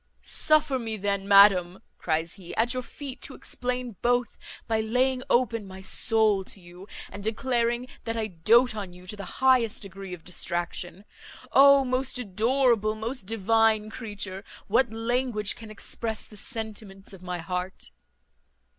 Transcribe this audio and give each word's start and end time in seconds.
"Suffer 0.23 0.79
me 0.79 0.97
then, 0.97 1.27
madam," 1.27 1.83
cries 1.99 2.33
he, 2.33 2.55
"at 2.55 2.73
your 2.73 2.81
feet 2.81 3.21
to 3.21 3.35
explain 3.35 3.97
both, 4.01 4.35
by 4.67 4.81
laying 4.81 5.21
open 5.29 5.63
my 5.67 5.79
soul 5.83 6.43
to 6.43 6.59
you, 6.59 6.87
and 7.11 7.23
declaring 7.23 7.85
that 8.05 8.17
I 8.17 8.25
doat 8.25 8.75
on 8.75 8.93
you 8.93 9.05
to 9.05 9.15
the 9.15 9.25
highest 9.45 9.83
degree 9.83 10.15
of 10.15 10.23
distraction. 10.23 11.05
O 11.51 11.85
most 11.85 12.17
adorable, 12.17 12.95
most 12.95 13.27
divine 13.27 13.91
creature! 13.91 14.43
what 14.65 14.91
language 14.91 15.55
can 15.55 15.69
express 15.69 16.25
the 16.25 16.35
sentiments 16.35 17.13
of 17.13 17.21
my 17.21 17.37
heart?" 17.37 17.91